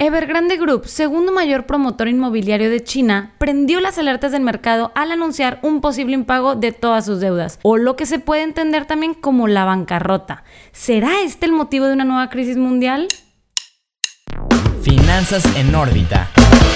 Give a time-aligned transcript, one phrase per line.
[0.00, 5.58] Evergrande Group, segundo mayor promotor inmobiliario de China, prendió las alertas del mercado al anunciar
[5.64, 9.48] un posible impago de todas sus deudas, o lo que se puede entender también como
[9.48, 10.44] la bancarrota.
[10.70, 13.08] ¿Será este el motivo de una nueva crisis mundial?
[14.82, 16.28] Finanzas en órbita.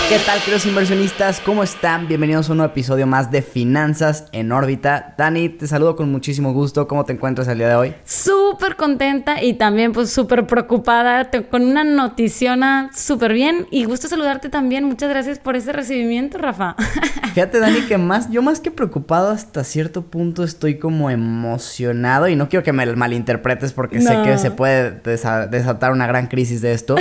[0.08, 1.40] ¿Qué tal, queridos inversionistas?
[1.40, 2.06] ¿Cómo están?
[2.06, 5.14] Bienvenidos a un nuevo episodio más de Finanzas en órbita.
[5.16, 6.86] Dani, te saludo con muchísimo gusto.
[6.86, 7.94] ¿Cómo te encuentras el día de hoy?
[8.04, 14.50] Súper contenta y también pues súper preocupada con una noticiona súper bien y gusto saludarte
[14.50, 14.84] también.
[14.84, 16.76] Muchas gracias por ese recibimiento, Rafa.
[17.32, 22.36] Fíjate, Dani, que más, yo más que preocupado hasta cierto punto estoy como emocionado y
[22.36, 26.72] no quiero que me malinterpretes porque sé que se puede desatar una gran crisis de
[26.72, 26.96] esto,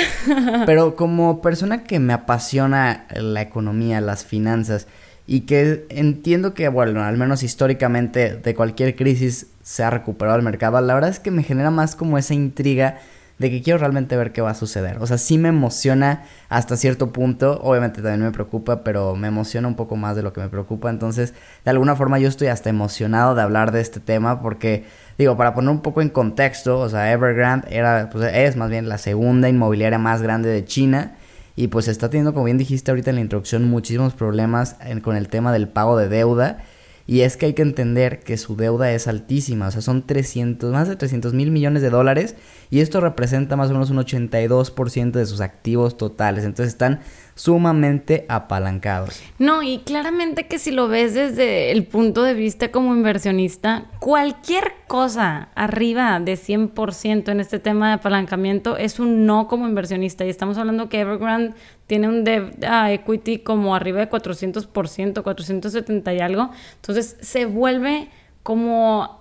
[0.66, 4.88] pero como persona que me apasiona la economía, las finanzas
[5.28, 10.44] y que entiendo que, bueno, al menos históricamente de cualquier crisis se ha recuperado el
[10.44, 12.98] mercado, la verdad es que me genera más como esa intriga
[13.42, 15.00] de que quiero realmente ver qué va a suceder.
[15.00, 19.68] O sea, sí me emociona hasta cierto punto, obviamente también me preocupa, pero me emociona
[19.68, 21.34] un poco más de lo que me preocupa, entonces
[21.66, 24.86] de alguna forma yo estoy hasta emocionado de hablar de este tema porque
[25.22, 28.90] digo, para poner un poco en contexto, o sea, Evergrande era pues es más bien
[28.90, 31.16] la segunda inmobiliaria más grande de China
[31.56, 35.28] y pues está teniendo, como bien dijiste ahorita en la introducción, muchísimos problemas con el
[35.28, 36.64] tema del pago de deuda.
[37.08, 40.72] Y es que hay que entender que su deuda es altísima, o sea, son 300,
[40.72, 42.36] más de 300 mil millones de dólares
[42.72, 46.46] y esto representa más o menos un 82% de sus activos totales.
[46.46, 47.02] Entonces están
[47.36, 49.22] sumamente apalancados.
[49.40, 54.72] No, y claramente que si lo ves desde el punto de vista como inversionista, cualquier
[54.88, 60.24] cosa arriba de 100% en este tema de apalancamiento es un no como inversionista.
[60.26, 61.54] Y estamos hablando que Evergrande
[61.88, 66.52] tiene un debt equity como arriba de 400%, 470 y algo.
[66.78, 68.08] Entonces se vuelve
[68.44, 69.21] como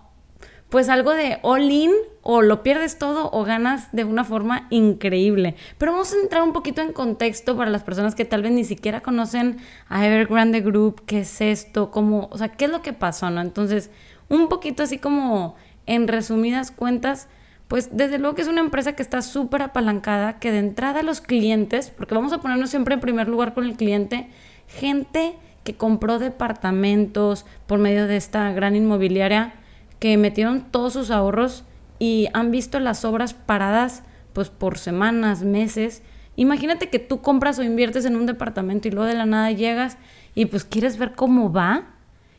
[0.71, 1.91] pues algo de all in
[2.23, 5.57] o lo pierdes todo o ganas de una forma increíble.
[5.79, 8.65] Pero vamos a entrar un poquito en contexto para las personas que tal vez ni
[8.65, 12.93] siquiera conocen a Evergrande Group, qué es esto, cómo, o sea, qué es lo que
[12.93, 13.41] pasó, ¿no?
[13.41, 13.91] Entonces,
[14.29, 15.57] un poquito así como
[15.87, 17.29] en resumidas cuentas,
[17.67, 21.21] pues desde luego que es una empresa que está súper apalancada, que de entrada los
[21.21, 24.29] clientes, porque vamos a ponernos siempre en primer lugar con el cliente,
[24.69, 25.35] gente
[25.65, 29.55] que compró departamentos por medio de esta gran inmobiliaria,
[30.01, 31.65] que metieron todos sus ahorros
[32.01, 34.03] y han visto las obras paradas
[34.33, 36.03] pues por semanas, meses.
[36.35, 39.99] Imagínate que tú compras o inviertes en un departamento y luego de la nada llegas
[40.35, 41.91] y pues quieres ver cómo va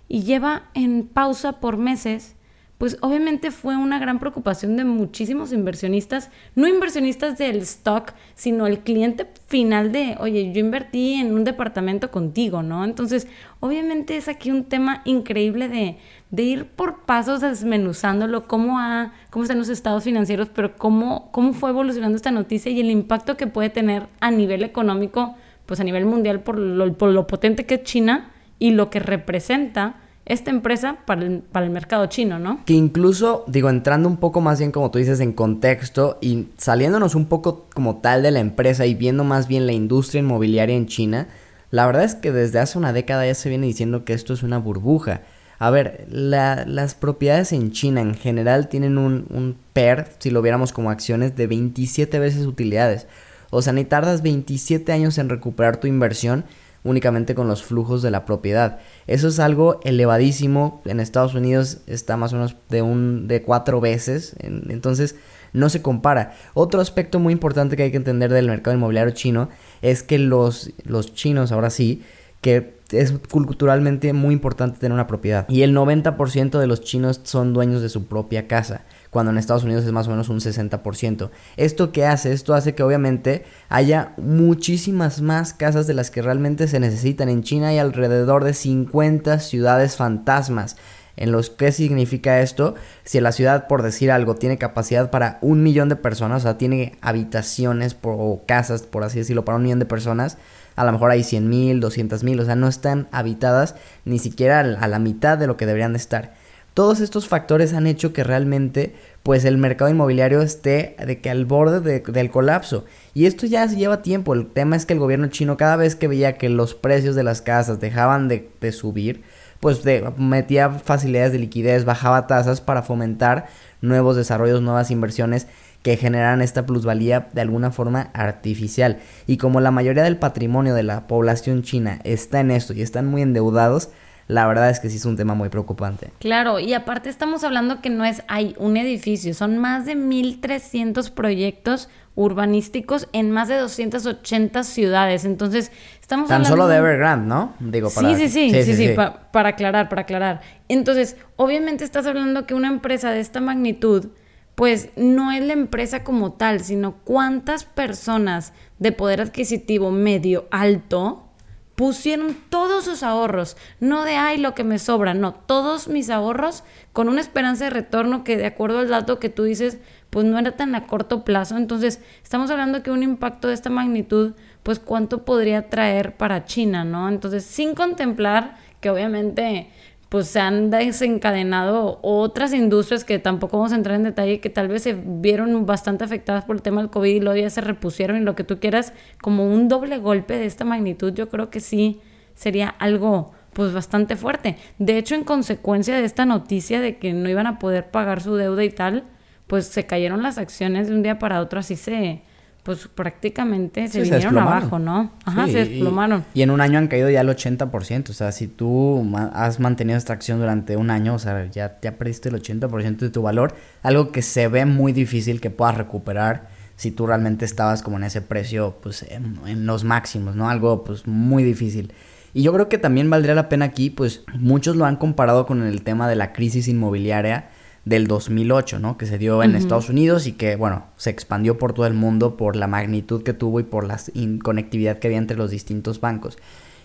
[0.08, 2.36] y lleva en pausa por meses
[2.82, 8.80] pues obviamente fue una gran preocupación de muchísimos inversionistas, no inversionistas del stock, sino el
[8.80, 12.84] cliente final de, oye, yo invertí en un departamento contigo, ¿no?
[12.84, 13.28] Entonces,
[13.60, 16.00] obviamente es aquí un tema increíble de,
[16.32, 21.54] de ir por pasos desmenuzándolo, cómo, ha, cómo están los estados financieros, pero cómo, cómo
[21.54, 25.36] fue evolucionando esta noticia y el impacto que puede tener a nivel económico,
[25.68, 28.98] pues a nivel mundial por lo, por lo potente que es China y lo que
[28.98, 30.01] representa
[30.32, 32.64] esta empresa para el, mercado chino, ¿no?
[32.66, 37.16] Que incluso, digo, entrando un poco más bien, como tú dices, en contexto y saliéndonos
[37.16, 40.88] un poco como tal de la empresa y viendo más bien la industria inmobiliaria en
[40.88, 41.28] China,
[41.70, 44.42] la verdad es que desde hace una década ya se viene diciendo que esto es
[44.42, 45.22] una burbuja.
[45.60, 50.90] A ver, las propiedades en China en general tienen un PER, si lo viéramos como
[50.90, 53.06] acciones, de 27 veces utilidades.
[53.52, 56.46] O sea, ni tardas 27 años en recuperar tu inversión
[56.84, 58.80] únicamente con los flujos de la propiedad.
[59.08, 60.82] Eso es algo elevadísimo.
[60.86, 64.36] En Estados Unidos está más o menos de un de cuatro veces.
[64.40, 65.16] entonces
[65.54, 66.34] no se compara.
[66.54, 69.50] Otro aspecto muy importante que hay que entender del mercado inmobiliario chino
[69.82, 72.04] es que los, los chinos ahora sí
[72.42, 75.48] que es culturalmente muy importante tener una propiedad.
[75.48, 79.66] Y el 90% de los chinos son dueños de su propia casa, cuando en Estados
[79.66, 81.30] Unidos es más o menos un 60%.
[81.58, 82.32] ¿Esto qué hace?
[82.32, 87.30] Esto hace que obviamente haya muchísimas más casas de las que realmente se necesitan.
[87.30, 90.78] En China hay alrededor de 50 ciudades fantasmas.
[91.18, 92.74] En los que significa esto,
[93.04, 96.58] si la ciudad, por decir algo, tiene capacidad para un millón de personas, o sea,
[96.58, 100.38] tiene habitaciones o casas, por así decirlo, para un millón de personas,
[100.78, 103.76] a lo mejor hay 100 mil, 200 mil, o sea, no están habitadas
[104.06, 106.34] ni siquiera a la mitad de lo que deberían de estar.
[106.74, 111.46] Todos estos factores han hecho que realmente pues el mercado inmobiliario esté de que al
[111.46, 112.86] borde del colapso.
[113.14, 114.34] Y esto ya lleva tiempo.
[114.34, 117.24] El tema es que el gobierno chino cada vez que veía que los precios de
[117.24, 119.22] las casas dejaban de, subir,
[119.60, 119.82] pues
[120.18, 123.48] metía facilidades de liquidez, bajaba tasas para fomentar
[123.82, 125.48] nuevos desarrollos, nuevas inversiones
[125.84, 129.00] que generan esta plusvalía de alguna forma artificial.
[129.28, 133.08] Y como la mayoría del patrimonio de la población china está en esto y están
[133.08, 133.90] muy endeudados,
[134.32, 136.10] la verdad es que sí es un tema muy preocupante.
[136.20, 141.10] Claro, y aparte estamos hablando que no es hay un edificio, son más de 1300
[141.10, 145.26] proyectos urbanísticos en más de 280 ciudades.
[145.26, 147.56] Entonces, estamos Tan solo de Evergrande, ¿no?
[147.60, 148.08] Digo, para...
[148.16, 150.40] Sí, sí, sí, sí, sí, para aclarar, para aclarar.
[150.70, 154.12] Entonces, obviamente estás hablando que una empresa de esta magnitud,
[154.56, 161.31] pues no es la empresa como tal, sino cuántas personas de poder adquisitivo medio alto
[161.76, 166.64] pusieron todos sus ahorros, no de ay lo que me sobra, no, todos mis ahorros
[166.94, 169.80] con una esperanza de retorno que de acuerdo al dato que tú dices,
[170.10, 171.58] pues no era tan a corto plazo.
[171.58, 176.84] Entonces, estamos hablando que un impacto de esta magnitud, pues cuánto podría traer para China,
[176.84, 177.08] ¿no?
[177.08, 179.72] Entonces, sin contemplar que obviamente
[180.12, 184.68] pues se han desencadenado otras industrias que tampoco vamos a entrar en detalle, que tal
[184.68, 188.18] vez se vieron bastante afectadas por el tema del COVID y luego ya se repusieron
[188.18, 188.92] y lo que tú quieras,
[189.22, 192.02] como un doble golpe de esta magnitud, yo creo que sí
[192.36, 194.58] sería algo pues bastante fuerte.
[194.80, 198.36] De hecho, en consecuencia de esta noticia de que no iban a poder pagar su
[198.36, 199.06] deuda y tal,
[199.48, 202.22] pues se cayeron las acciones de un día para otro, así se,
[202.64, 205.12] pues prácticamente se vinieron abajo, ¿no?
[205.26, 206.26] Ajá, se desplomaron.
[206.34, 209.04] Y, en un año han caído ya el 80%, o sea, si tú
[209.34, 213.10] has mantenido esta acción durante un año, o sea, ya, ya perdiste el 80% de
[213.10, 217.82] tu valor, algo que se ve muy difícil que puedas recuperar si tú realmente estabas
[217.82, 220.50] como en ese precio, pues en, en los máximos, ¿no?
[220.50, 221.94] Algo pues muy difícil.
[222.34, 225.64] Y yo creo que también valdría la pena aquí, pues muchos lo han comparado con
[225.64, 227.50] el tema de la crisis inmobiliaria
[227.86, 228.98] del 2008, ¿no?
[228.98, 232.38] Que se dio en Estados Unidos y que, bueno, se expandió por todo el mundo
[232.38, 234.00] por la magnitud que tuvo y por la
[234.44, 236.38] conectividad que había entre los distintos bancos.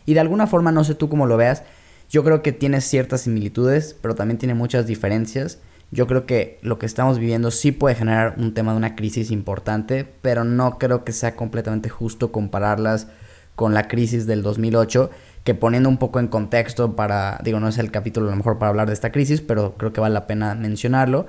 [0.07, 1.65] Y de alguna forma, no sé tú cómo lo veas,
[2.09, 5.59] yo creo que tiene ciertas similitudes, pero también tiene muchas diferencias.
[5.91, 9.31] Yo creo que lo que estamos viviendo sí puede generar un tema de una crisis
[9.31, 13.09] importante, pero no creo que sea completamente justo compararlas
[13.55, 15.11] con la crisis del 2008
[15.47, 18.59] que poniendo un poco en contexto para, digo, no es el capítulo a lo mejor
[18.59, 21.27] para hablar de esta crisis, pero creo que vale la pena mencionarlo,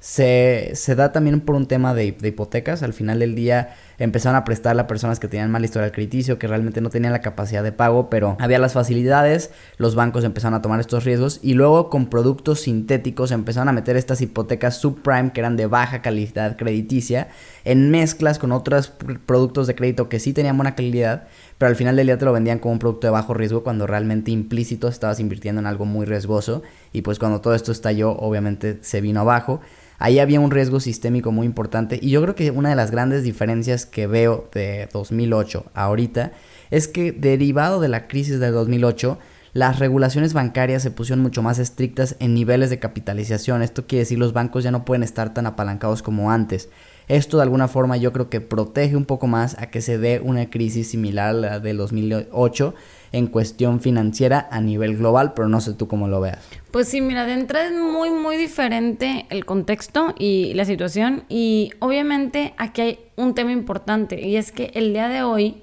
[0.00, 2.82] se, se da también por un tema de, de, hipotecas.
[2.82, 6.46] Al final del día empezaron a prestarle a personas que tenían mal historial crediticio, que
[6.48, 10.62] realmente no tenían la capacidad de pago, pero había las facilidades, los bancos empezaron a
[10.62, 15.40] tomar estos riesgos y luego con productos sintéticos empezaron a meter estas hipotecas subprime que
[15.40, 17.28] eran de baja calidad crediticia
[17.64, 18.88] en mezclas con otros
[19.26, 22.32] productos de crédito que sí tenían buena calidad, pero al final del día te lo
[22.32, 26.06] vendían como un producto de bajo riesgo cuando realmente implícito estabas invirtiendo en algo muy
[26.06, 26.62] riesgoso
[26.94, 29.60] y pues cuando todo esto estalló obviamente se vino abajo.
[30.02, 33.22] Ahí había un riesgo sistémico muy importante y yo creo que una de las grandes
[33.22, 36.32] diferencias que veo de 2008 a ahorita
[36.70, 39.18] es que derivado de la crisis de 2008
[39.52, 43.62] las regulaciones bancarias se pusieron mucho más estrictas en niveles de capitalización.
[43.62, 46.70] Esto quiere decir los bancos ya no pueden estar tan apalancados como antes.
[47.08, 50.20] Esto de alguna forma yo creo que protege un poco más a que se dé
[50.24, 52.74] una crisis similar a la del 2008
[53.12, 56.38] en cuestión financiera a nivel global, pero no sé tú cómo lo veas.
[56.70, 61.72] Pues sí, mira, de entrada es muy, muy diferente el contexto y la situación y
[61.80, 65.62] obviamente aquí hay un tema importante y es que el día de hoy,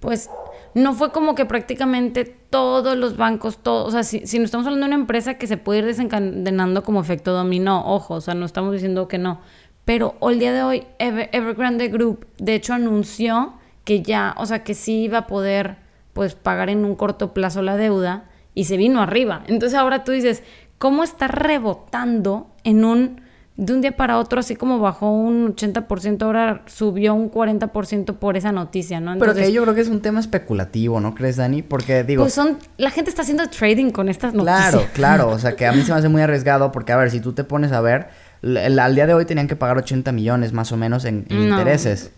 [0.00, 0.30] pues
[0.74, 4.66] no fue como que prácticamente todos los bancos, todos, o sea, si, si no estamos
[4.66, 8.34] hablando de una empresa que se puede ir desencadenando como efecto dominó, ojo, o sea,
[8.34, 9.40] no estamos diciendo que no,
[9.84, 13.54] pero el día de hoy Evergrande Group de hecho anunció
[13.84, 15.83] que ya, o sea, que sí iba a poder
[16.14, 19.44] pues pagar en un corto plazo la deuda y se vino arriba.
[19.46, 20.42] Entonces ahora tú dices,
[20.78, 23.24] ¿cómo está rebotando en un
[23.56, 28.36] de un día para otro, así como bajó un 80%, ahora subió un 40% por
[28.36, 29.16] esa noticia, ¿no?
[29.16, 31.62] Pero que yo creo que es un tema especulativo, ¿no crees, Dani?
[31.62, 32.24] Porque digo...
[32.24, 32.58] Pues son...
[32.78, 34.70] La gente está haciendo trading con estas noticias.
[34.70, 35.28] Claro, claro.
[35.28, 37.32] O sea, que a mí se me hace muy arriesgado porque, a ver, si tú
[37.32, 38.08] te pones a ver
[38.44, 42.12] al día de hoy tenían que pagar 80 millones más o menos en, intereses.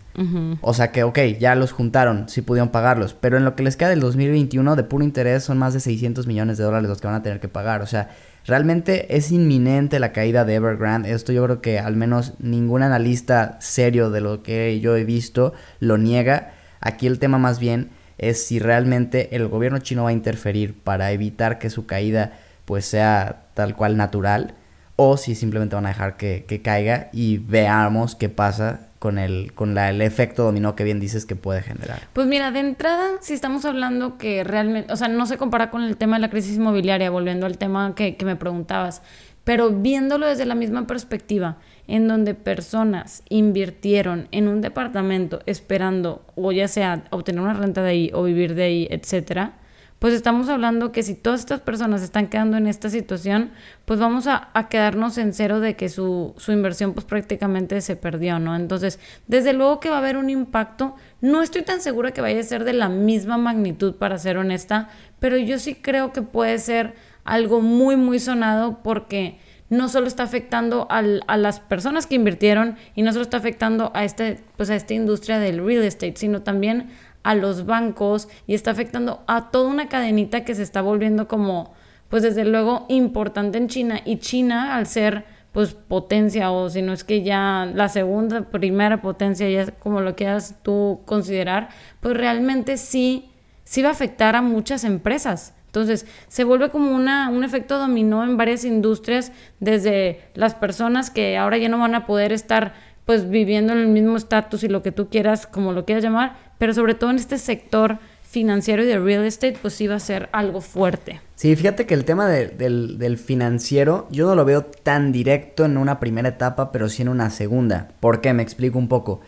[0.61, 3.13] O sea que, ok, ya los juntaron, sí pudieron pagarlos.
[3.13, 6.25] Pero en lo que les queda del 2021, de puro interés, son más de 600
[6.25, 7.81] millones de dólares los que van a tener que pagar.
[7.83, 8.09] O sea,
[8.45, 11.11] realmente es inminente la caída de Evergrande.
[11.11, 15.53] Esto yo creo que al menos ningún analista serio de lo que yo he visto
[15.79, 16.53] lo niega.
[16.81, 21.11] Aquí el tema más bien es si realmente el gobierno chino va a interferir para
[21.11, 22.33] evitar que su caída
[22.65, 24.55] pues sea tal cual natural
[24.97, 29.75] o si simplemente van a dejar que, caiga y veamos qué pasa con el con
[29.75, 32.01] la, el efecto dominó que bien dices que puede generar.
[32.13, 35.83] Pues mira, de entrada, si estamos hablando que realmente, o sea, no se compara con
[35.83, 39.03] el tema de la crisis inmobiliaria, volviendo al tema que, que me preguntabas,
[39.43, 46.51] pero viéndolo desde la misma perspectiva, en donde personas invirtieron en un departamento esperando o
[46.51, 49.53] ya sea obtener una renta de ahí o vivir de ahí, etcétera,
[49.99, 53.51] pues estamos hablando que si todas estas personas están quedando en esta situación,
[53.85, 58.37] pues vamos a, quedarnos en cero de que su, su, inversión pues prácticamente se perdió,
[58.37, 58.55] ¿no?
[58.55, 60.95] Entonces, desde luego que va a haber un impacto.
[61.19, 64.89] No estoy tan segura que vaya a ser de la misma magnitud, para ser honesta,
[65.19, 69.39] pero yo sí creo que puede ser algo muy, muy sonado porque
[69.69, 71.01] no solo está afectando a
[71.37, 75.39] las personas que invirtieron y no solo está afectando a, este, pues a esta industria
[75.39, 76.89] del real estate, sino también
[77.23, 81.73] a los bancos y está afectando a toda una cadenita que se está volviendo como,
[82.09, 83.99] pues desde luego, importante en China.
[84.05, 89.01] Y China, al ser pues potencia o si no es que ya la segunda, primera
[89.01, 91.69] potencia, ya como lo quieras tú considerar,
[91.99, 93.31] pues realmente sí,
[93.63, 95.55] sí va a afectar a muchas empresas.
[95.65, 101.37] Entonces, se vuelve como una, un efecto dominó en varias industrias, desde las personas que
[101.37, 102.73] ahora ya no van a poder estar
[103.07, 106.35] pues viviendo en el mismo estatus y lo que tú quieras, como lo quieras llamar,
[106.57, 110.27] pero sobre todo en este sector financiero y de real estate, pues va a ser
[110.33, 111.21] algo fuerte.
[111.35, 115.77] Sí, fíjate que el tema del, del, financiero yo no lo veo tan directo en
[115.77, 117.87] una primera etapa, pero sí en una segunda.
[118.01, 118.33] ¿Por qué?
[118.33, 119.21] Me explico un poco.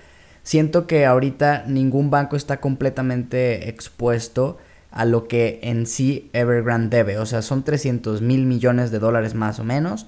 [0.44, 4.58] Siento que ahorita ningún banco está completamente expuesto
[4.92, 7.18] a lo que en sí Evergrande debe.
[7.18, 10.06] O sea, son 300 mil millones de dólares más o menos.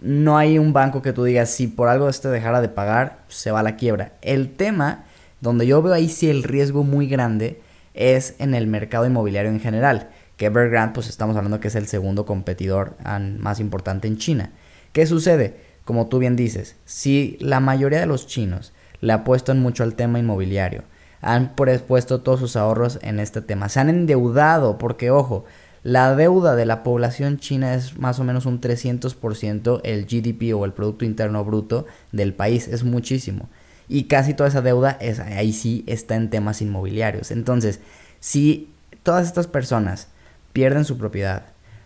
[0.00, 3.50] No hay un banco que tú digas, si por algo este dejara de pagar, se
[3.50, 4.12] va a la quiebra.
[4.20, 5.04] El tema,
[5.40, 7.62] donde yo veo ahí sí el riesgo muy grande,
[7.94, 10.10] es en el mercado inmobiliario en general.
[10.36, 12.96] Que Evergrande, pues estamos hablando que es el segundo competidor
[13.38, 14.50] más importante en China.
[14.92, 15.56] ¿Qué sucede?
[15.84, 20.18] Como tú bien dices, si la mayoría de los chinos le apuestan mucho al tema
[20.18, 20.82] inmobiliario,
[21.20, 23.68] han puesto todos sus ahorros en este tema.
[23.68, 25.44] Se han endeudado porque, ojo,
[25.84, 30.64] la deuda de la población china es más o menos un 300% el GDP o
[30.64, 32.68] el Producto Interno Bruto del país.
[32.68, 33.50] Es muchísimo.
[33.86, 37.30] Y casi toda esa deuda es, ahí sí está en temas inmobiliarios.
[37.30, 37.80] Entonces,
[38.18, 38.70] si
[39.02, 40.08] todas estas personas
[40.54, 41.42] pierden su propiedad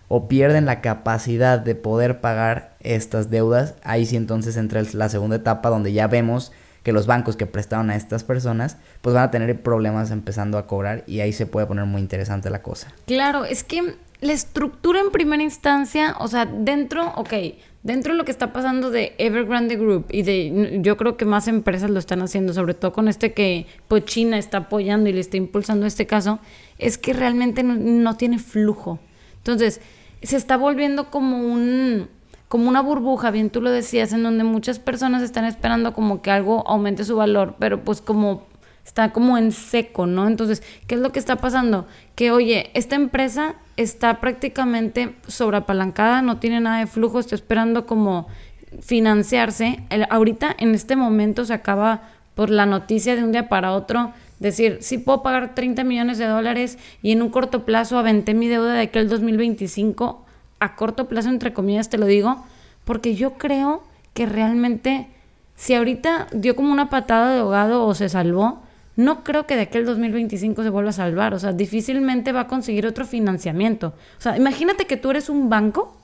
[0.06, 5.36] o pierden la capacidad de poder pagar estas deudas, ahí sí entonces entra la segunda
[5.36, 6.52] etapa donde ya vemos
[6.88, 10.66] que los bancos que prestaron a estas personas, pues van a tener problemas empezando a
[10.66, 12.94] cobrar y ahí se puede poner muy interesante la cosa.
[13.04, 17.34] Claro, es que la estructura en primera instancia, o sea, dentro, ok,
[17.82, 21.46] dentro de lo que está pasando de Evergrande Group y de, yo creo que más
[21.46, 25.20] empresas lo están haciendo, sobre todo con este que pues China está apoyando y le
[25.20, 26.38] está impulsando este caso,
[26.78, 28.98] es que realmente no tiene flujo.
[29.36, 29.82] Entonces,
[30.22, 32.08] se está volviendo como un,
[32.48, 36.30] como una burbuja, bien tú lo decías, en donde muchas personas están esperando como que
[36.30, 38.46] algo aumente su valor, pero pues como
[38.84, 40.26] está como en seco, ¿no?
[40.26, 41.86] Entonces, ¿qué es lo que está pasando?
[42.14, 48.28] Que, oye, esta empresa está prácticamente sobreapalancada, no tiene nada de flujo, está esperando como
[48.80, 49.84] financiarse.
[50.08, 54.78] ahorita, en este momento, se acaba por la noticia de un día para otro decir,
[54.80, 58.74] sí puedo pagar 30 millones de dólares y en un corto plazo aventé mi deuda
[58.74, 60.24] de aquel 2025
[60.60, 62.44] a corto plazo, entre comillas, te lo digo,
[62.84, 63.82] porque yo creo
[64.14, 65.08] que realmente,
[65.56, 68.62] si ahorita dio como una patada de ahogado o se salvó,
[68.96, 71.32] no creo que de aquí al 2025 se vuelva a salvar.
[71.32, 73.94] O sea, difícilmente va a conseguir otro financiamiento.
[74.18, 75.96] O sea, imagínate que tú eres un banco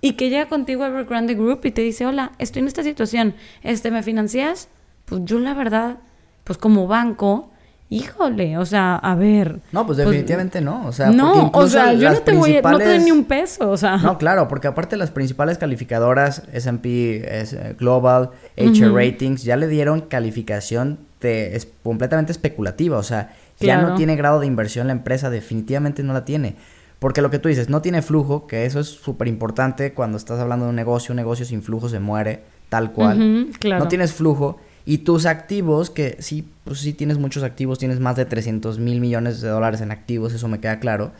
[0.00, 3.92] y que llega contigo Evergrande Group y te dice, hola, estoy en esta situación, este,
[3.92, 4.68] ¿me financias?
[5.04, 5.98] Pues yo la verdad,
[6.42, 7.49] pues como banco,
[7.90, 9.60] híjole, o sea, a ver.
[9.72, 12.78] No, pues, pues definitivamente no, o sea, no, o sea, yo no te voy, no
[12.78, 13.96] te doy ni un peso, o sea.
[13.98, 16.88] No, claro, porque aparte las principales calificadoras, S&P
[17.24, 23.82] eh, Global, HR Ratings, ya le dieron calificación de, es completamente especulativa, o sea, ya
[23.82, 26.56] no tiene grado de inversión la empresa, definitivamente no la tiene.
[27.00, 30.38] Porque lo que tú dices, no tiene flujo, que eso es súper importante cuando estás
[30.38, 33.48] hablando de un negocio, un negocio sin flujo se muere, tal cual.
[33.58, 33.84] claro.
[33.84, 38.16] No tienes flujo y tus activos, que sí, pues sí tienes muchos activos, tienes más
[38.16, 41.12] de 300 mil millones de dólares en activos, eso me queda claro.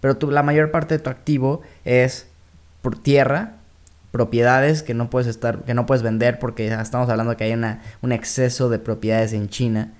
[0.00, 2.28] Pero la mayor parte de tu activo es
[2.82, 3.54] por tierra,
[4.10, 7.52] propiedades que no puedes estar, que no puedes vender porque estamos hablando de que hay
[7.52, 9.92] una, un exceso de propiedades en China.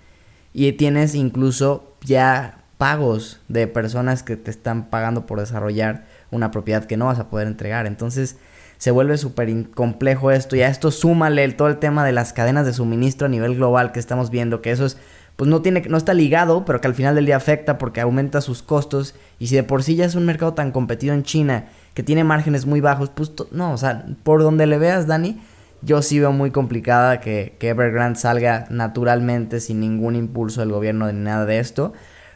[0.52, 6.84] Y tienes incluso ya pagos de personas que te están pagando por desarrollar una propiedad
[6.84, 7.86] que no vas a poder entregar.
[7.86, 8.36] Entonces,
[8.78, 12.66] se vuelve súper complejo esto y a esto súmale todo el tema de las cadenas
[12.66, 14.98] de suministro a nivel global que estamos viendo, que eso es,
[15.36, 18.40] pues no tiene, no está ligado, pero que al final del día afecta porque aumenta
[18.40, 21.66] sus costos y si de por sí ya es un mercado tan competido en China
[21.94, 25.40] que tiene márgenes muy bajos, pues no, o sea, por donde le veas, Dani,
[25.82, 31.10] yo sí veo muy complicada que, que Evergrande salga naturalmente sin ningún impulso del gobierno
[31.10, 31.92] ni nada de esto.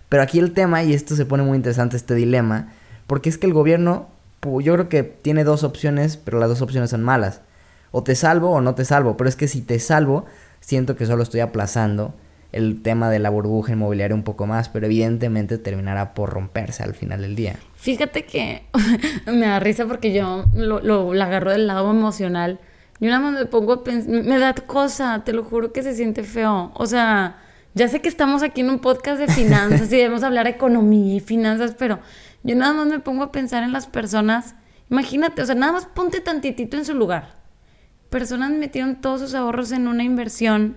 [0.08, 2.72] Pero aquí el tema, y esto se pone muy interesante, este dilema,
[3.06, 4.08] porque es que el gobierno
[4.42, 7.42] yo creo que tiene dos opciones, pero las dos opciones son malas.
[7.92, 9.16] O te salvo o no te salvo.
[9.16, 10.24] Pero es que si te salvo,
[10.60, 12.14] siento que solo estoy aplazando
[12.52, 16.94] el tema de la burbuja inmobiliaria un poco más, pero evidentemente terminará por romperse al
[16.94, 17.56] final del día.
[17.76, 18.64] Fíjate que
[19.26, 22.58] me da risa porque yo lo, lo, agarro del lado emocional.
[22.98, 25.94] Yo nada más me pongo a pensar, me da cosa, te lo juro que se
[25.94, 26.72] siente feo.
[26.74, 27.38] O sea,
[27.74, 31.16] ya sé que estamos aquí en un podcast de finanzas y debemos hablar de economía
[31.16, 32.00] y finanzas, pero
[32.42, 34.54] yo nada más me pongo a pensar en las personas
[34.90, 37.36] Imagínate, o sea, nada más ponte tantitito en su lugar.
[38.10, 40.76] Personas metieron todos sus ahorros en una inversión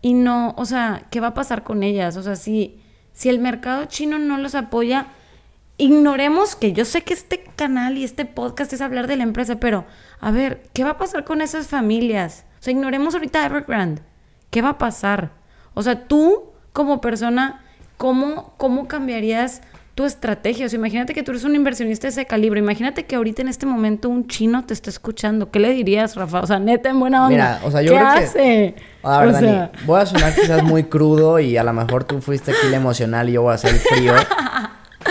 [0.00, 2.16] y no, o sea, ¿qué va a pasar con ellas?
[2.16, 2.80] O sea, si,
[3.12, 5.08] si el mercado chino no los apoya,
[5.76, 9.60] ignoremos que yo sé que este canal y este podcast es hablar de la empresa,
[9.60, 9.84] pero
[10.18, 12.46] a ver, ¿qué va a pasar con esas familias?
[12.58, 14.00] O sea, ignoremos ahorita Evergrande.
[14.50, 15.32] ¿Qué va a pasar?
[15.74, 17.62] O sea, tú como persona,
[17.98, 19.60] ¿cómo, cómo cambiarías
[19.94, 20.66] tu estrategia?
[20.66, 22.58] O sea, imagínate que tú eres un inversionista de ese calibre.
[22.60, 25.50] Imagínate que ahorita en este momento un chino te está escuchando.
[25.50, 26.40] ¿Qué le dirías, Rafa?
[26.40, 27.30] O sea, neta, en buena onda.
[27.30, 28.74] Mira, o sea, yo ¿Qué creo que- hace?
[29.02, 32.04] A ver, O Dani, sea- voy a sonar quizás muy crudo y a lo mejor
[32.04, 34.14] tú fuiste aquí el emocional y yo voy a ser frío.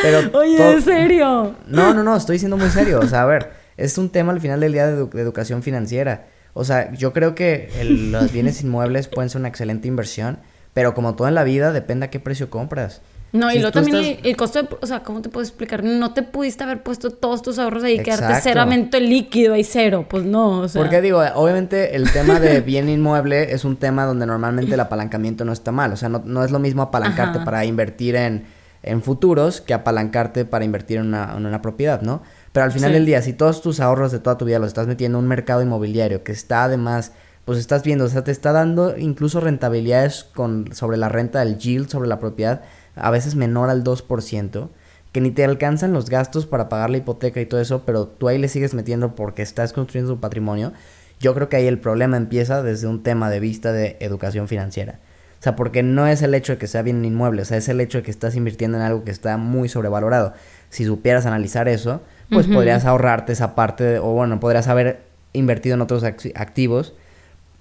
[0.01, 1.55] Pero Oye, ¿en serio?
[1.67, 3.00] No, no, no, estoy siendo muy serio.
[3.00, 5.61] O sea, a ver, es un tema al final del día de, edu- de educación
[5.63, 6.27] financiera.
[6.53, 10.39] O sea, yo creo que el- los bienes inmuebles pueden ser una excelente inversión,
[10.73, 13.01] pero como todo en la vida, depende a qué precio compras.
[13.33, 15.83] No, y luego también estás- el, costo de, o sea, ¿cómo te puedo explicar?
[15.83, 20.05] No te pudiste haber puesto todos tus ahorros ahí y quedarte ceramente líquido ahí cero.
[20.09, 20.81] Pues no, o sea.
[20.81, 25.45] Porque digo, obviamente el tema de bien inmueble es un tema donde normalmente el apalancamiento
[25.45, 25.93] no está mal.
[25.93, 27.45] O sea, no, no es lo mismo apalancarte Ajá.
[27.45, 28.45] para invertir en,
[28.83, 32.21] en futuros que apalancarte para invertir en una, en una propiedad, ¿no?
[32.51, 32.95] Pero al final Sí.
[32.95, 35.29] del día, si todos tus ahorros de toda tu vida los estás metiendo en un
[35.29, 37.13] mercado inmobiliario que está además,
[37.45, 41.57] pues estás viendo, o sea, te está dando incluso rentabilidades con, sobre la renta, del
[41.57, 42.61] yield sobre la propiedad,
[42.95, 44.69] a veces menor al 2%,
[45.12, 48.27] que ni te alcanzan los gastos para pagar la hipoteca y todo eso, pero tú
[48.29, 50.71] ahí le sigues metiendo porque estás construyendo tu patrimonio.
[51.19, 55.00] Yo creo que ahí el problema empieza desde un tema de vista de educación financiera.
[55.39, 57.67] O sea, porque no es el hecho de que sea bien inmueble, o sea, es
[57.67, 60.33] el hecho de que estás invirtiendo en algo que está muy sobrevalorado.
[60.69, 65.01] Si supieras analizar eso, pues podrías ahorrarte esa parte, de- o bueno, podrías haber
[65.33, 66.93] invertido en otros ac- activos,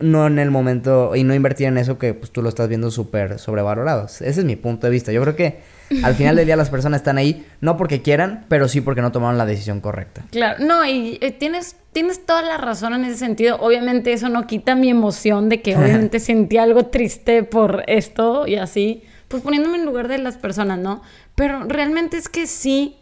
[0.00, 2.90] no en el momento, y no invertir en eso que pues tú lo estás viendo
[2.90, 4.06] súper sobrevalorado.
[4.06, 5.12] Ese es mi punto de vista.
[5.12, 5.60] Yo creo que
[6.02, 9.12] al final del día las personas están ahí, no porque quieran, pero sí porque no
[9.12, 10.22] tomaron la decisión correcta.
[10.30, 13.58] Claro, no, y eh, tienes, tienes toda la razón en ese sentido.
[13.60, 18.56] Obviamente eso no quita mi emoción de que obviamente sentí algo triste por esto y
[18.56, 21.02] así, pues poniéndome en lugar de las personas, ¿no?
[21.34, 22.96] Pero realmente es que sí,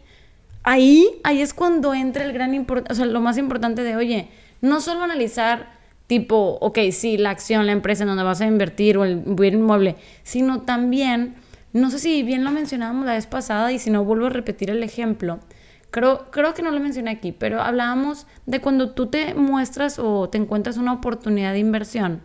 [0.63, 2.49] ahí, ahí es cuando entra el gran
[2.89, 4.29] o sea, lo más importante de, oye,
[4.61, 5.78] no solo analizar
[6.09, 9.59] tipo, ok, sí, la acción, la empresa en donde vas a invertir o el bien
[9.59, 11.35] inmueble, sino también,
[11.71, 14.71] no sé si bien lo mencionábamos la vez pasada y si no vuelvo a repetir
[14.71, 15.39] el ejemplo,
[15.91, 20.27] creo, creo que no lo mencioné aquí, pero hablábamos de cuando tú te muestras o
[20.29, 22.23] te encuentras una oportunidad de inversión,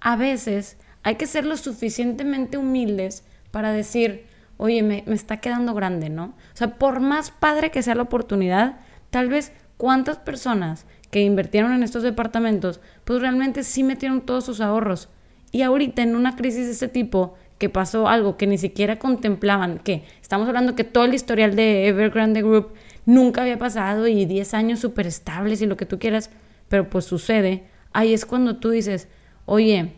[0.00, 5.72] a veces hay que ser lo suficientemente humildes para decir, oye, me, me está quedando
[5.72, 6.34] grande, ¿no?
[6.52, 11.72] O sea, por más padre que sea la oportunidad, tal vez cuántas personas que invirtieron
[11.72, 15.08] en estos departamentos, pues realmente sí metieron todos sus ahorros.
[15.52, 19.80] Y ahorita en una crisis de este tipo, que pasó algo que ni siquiera contemplaban,
[19.80, 22.68] que estamos hablando que todo el historial de Evergrande Group
[23.04, 26.30] nunca había pasado y 10 años súper estables y lo que tú quieras,
[26.68, 29.08] pero pues sucede, ahí es cuando tú dices,
[29.44, 29.92] oye,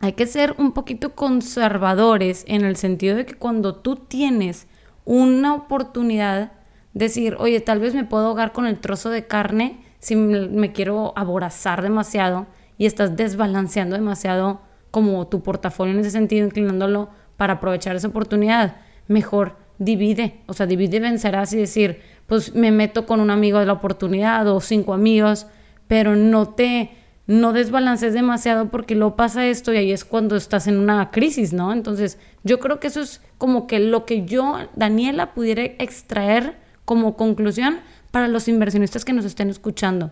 [0.00, 4.66] hay que ser un poquito conservadores en el sentido de que cuando tú tienes
[5.04, 6.52] una oportunidad,
[6.94, 11.12] decir, oye, tal vez me puedo ahogar con el trozo de carne si me, quiero
[11.16, 17.96] aborazar demasiado y estás desbalanceando demasiado como tu portafolio en ese sentido, inclinándolo para aprovechar
[17.96, 18.76] esa oportunidad.
[19.06, 23.58] Mejor divide, o sea, divide y vencerás y decir, pues me meto con un amigo
[23.58, 25.46] de la oportunidad o cinco amigos,
[25.86, 26.90] pero no te
[27.28, 31.52] no desbalances demasiado porque luego pasa esto y ahí es cuando estás en una crisis,
[31.52, 31.74] ¿no?
[31.74, 36.56] Entonces, yo creo que eso es como que lo que yo, Daniela, pudiera extraer
[36.86, 37.80] como conclusión
[38.10, 40.10] para los inversionistas que nos estén escuchando.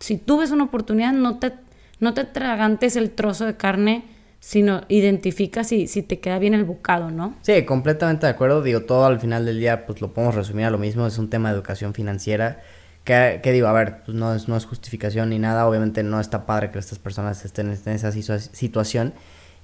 [0.00, 1.52] Si tú ves una oportunidad, no te,
[2.00, 4.04] no te tragantes el trozo de carne,
[4.40, 7.34] sino identifica si, si te queda bien el bocado, ¿no?
[7.42, 8.62] Sí, completamente de acuerdo.
[8.62, 11.06] Digo, todo al final del día, pues lo podemos resumir a lo mismo.
[11.06, 12.60] Es un tema de educación financiera.
[13.04, 15.66] Que, que digo, a ver, pues no es, no es justificación ni nada.
[15.66, 19.14] Obviamente no está padre que estas personas estén en esa situa- situación.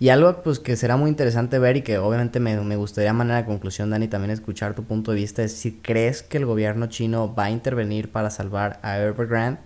[0.02, 3.12] Y algo pues que será muy interesante ver y que obviamente me, me gustaría a
[3.12, 6.88] manera conclusión, Dani, también escuchar tu punto de vista, es si crees que el gobierno
[6.88, 9.60] chino va a intervenir para salvar a Evergrande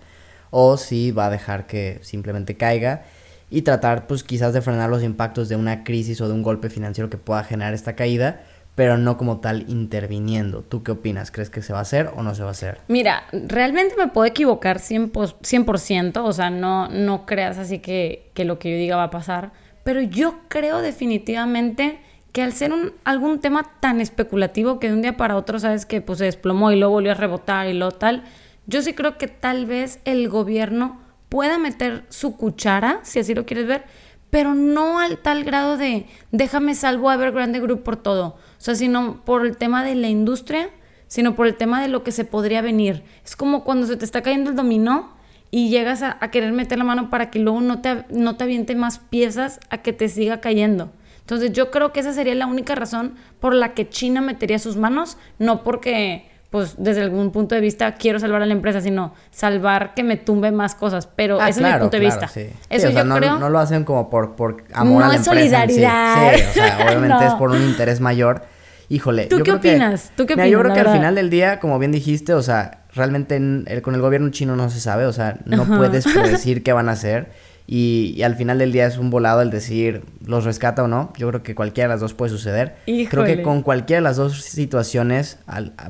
[0.51, 3.01] o si va a dejar que simplemente caiga
[3.49, 6.69] y tratar pues quizás de frenar los impactos de una crisis o de un golpe
[6.69, 8.41] financiero que pueda generar esta caída,
[8.75, 10.61] pero no como tal interviniendo.
[10.61, 11.31] ¿Tú qué opinas?
[11.31, 12.77] ¿Crees que se va a hacer o no se va a hacer?
[12.89, 18.29] Mira, realmente me puedo equivocar 100%, po- 100% o sea, no, no creas así que,
[18.35, 19.51] que lo que yo diga va a pasar,
[19.87, 22.01] pero yo creo definitivamente
[22.33, 22.73] que al ser
[23.05, 26.73] algún tema tan especulativo que de un día para otro sabes que pues se desplomó
[26.73, 28.25] y luego volvió a rebotar y lo tal,
[28.65, 33.45] yo sí creo que tal vez el gobierno pueda meter su cuchara, si así lo
[33.45, 33.85] quieres ver,
[34.29, 38.75] pero no al tal grado de déjame salvo a Evergrande Group por todo, o sea,
[38.75, 40.69] sino por el tema de la industria,
[41.07, 43.05] sino por el tema de lo que se podría venir.
[43.23, 45.16] Es como cuando se te está cayendo el dominó
[45.51, 48.75] y llegas a, querer meter la mano para que luego no te, no te aviente
[48.75, 50.91] más piezas a que te siga cayendo.
[51.21, 54.77] Entonces yo creo que esa sería la única razón por la que China metería sus
[54.77, 59.13] manos, no porque pues desde algún punto de vista quiero salvar a la empresa, sino
[59.31, 61.07] salvar que me tumbe más cosas.
[61.07, 62.29] Pero ah, ese es mi punto de vista.
[62.69, 63.37] Eso yo no, creo.
[63.39, 65.31] No lo hacen como por, por amor a la empresa.
[65.31, 66.33] solidaridad.
[66.33, 66.43] Sí.
[66.49, 68.43] o sea, obviamente es por un interés mayor.
[68.89, 69.25] Híjole.
[69.25, 70.11] ¿Tú qué opinas?
[70.15, 70.49] ¿Tú qué opinas?
[70.49, 73.39] yo creo que al final del día, como bien dijiste, o sea, realmente
[73.81, 76.93] con el gobierno chino no se sabe, o sea, no puedes predecir qué van a
[76.93, 77.27] hacer.
[77.69, 81.11] Y, al final del día es un volado el decir los rescata o no.
[81.17, 82.77] Yo creo que cualquiera de las dos puede suceder.
[83.09, 85.37] Creo que con cualquiera de las dos situaciones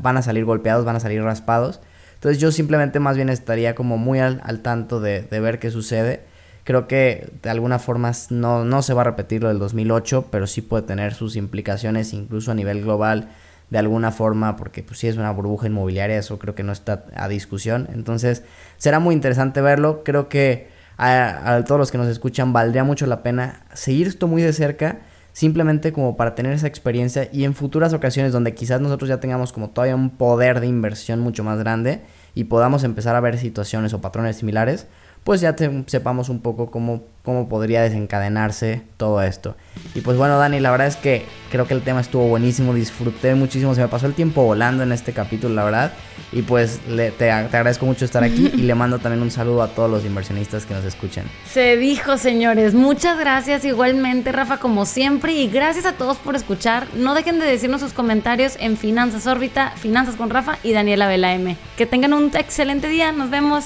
[0.01, 1.79] van a salir golpeados, van a salir raspados.
[2.15, 6.21] Entonces yo simplemente más bien estaría como muy al, tanto de, de, ver qué sucede.
[6.63, 10.47] Creo que de alguna forma no, no se va a repetir lo del 2008, pero
[10.47, 13.29] sí puede tener sus implicaciones incluso a nivel global
[13.69, 17.27] de alguna forma, porque pues es una burbuja inmobiliaria, eso creo que no está a
[17.27, 17.87] discusión.
[17.93, 18.43] Entonces
[18.77, 20.03] será muy interesante verlo.
[20.03, 24.41] Creo que a, todos los que nos escuchan, valdría mucho la pena seguir esto muy
[24.41, 24.99] de cerca,
[25.31, 29.53] simplemente como para tener esa experiencia y en futuras ocasiones donde quizás nosotros ya tengamos
[29.53, 32.01] como todavía un poder de inversión mucho más grande
[32.33, 34.87] y podamos empezar a ver situaciones o patrones similares,
[35.27, 35.53] pues ya
[35.87, 39.57] sepamos un poco cómo, cómo podría desencadenarse todo esto.
[39.93, 43.35] Y pues bueno, Dani, la verdad es que creo que el tema estuvo buenísimo, disfruté
[43.35, 45.91] muchísimo, se me pasó el tiempo volando en este capítulo, la verdad.
[46.31, 49.67] Y pues le, te, agradezco mucho estar aquí y le mando también un saludo a
[49.67, 51.25] todos los inversionistas que nos escuchan.
[51.45, 52.73] Se dijo, señores.
[52.73, 55.33] Muchas gracias igualmente, Rafa, como siempre.
[55.33, 56.87] Y gracias a todos por escuchar.
[56.95, 61.33] No dejen de decirnos sus comentarios en Finanzas Órbita, Finanzas con Rafa y Daniela Vela
[61.33, 61.57] M.
[61.75, 63.11] Que tengan un excelente día.
[63.11, 63.65] Nos vemos.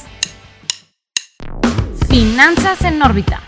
[2.11, 3.39] Finanzas en órbita.